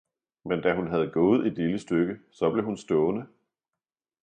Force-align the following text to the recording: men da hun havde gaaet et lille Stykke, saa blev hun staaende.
men 0.45 0.61
da 0.61 0.75
hun 0.75 0.87
havde 0.87 1.11
gaaet 1.13 1.47
et 1.47 1.53
lille 1.53 1.79
Stykke, 1.79 2.17
saa 2.31 2.49
blev 2.51 2.65
hun 2.65 2.77
staaende. 2.77 3.25